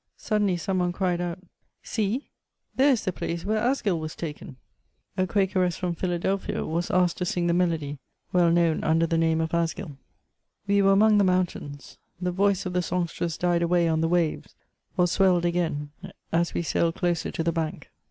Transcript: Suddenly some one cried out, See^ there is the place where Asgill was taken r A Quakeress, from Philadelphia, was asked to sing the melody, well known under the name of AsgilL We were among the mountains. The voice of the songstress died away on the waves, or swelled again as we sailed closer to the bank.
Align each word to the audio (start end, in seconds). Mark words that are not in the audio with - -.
Suddenly 0.17 0.57
some 0.57 0.79
one 0.79 0.91
cried 0.91 1.21
out, 1.21 1.37
See^ 1.83 2.29
there 2.75 2.89
is 2.89 3.05
the 3.05 3.13
place 3.13 3.45
where 3.45 3.61
Asgill 3.61 3.99
was 3.99 4.15
taken 4.15 4.57
r 5.15 5.25
A 5.25 5.27
Quakeress, 5.27 5.77
from 5.77 5.93
Philadelphia, 5.93 6.65
was 6.65 6.89
asked 6.89 7.19
to 7.19 7.23
sing 7.25 7.45
the 7.45 7.53
melody, 7.53 7.99
well 8.33 8.49
known 8.49 8.83
under 8.83 9.05
the 9.05 9.19
name 9.19 9.39
of 9.39 9.51
AsgilL 9.51 9.97
We 10.65 10.81
were 10.81 10.93
among 10.93 11.19
the 11.19 11.23
mountains. 11.23 11.99
The 12.19 12.31
voice 12.31 12.65
of 12.65 12.73
the 12.73 12.81
songstress 12.81 13.37
died 13.37 13.61
away 13.61 13.87
on 13.87 14.01
the 14.01 14.07
waves, 14.09 14.55
or 14.97 15.05
swelled 15.07 15.45
again 15.45 15.91
as 16.31 16.55
we 16.55 16.63
sailed 16.63 16.95
closer 16.95 17.29
to 17.29 17.43
the 17.43 17.51
bank. 17.51 17.91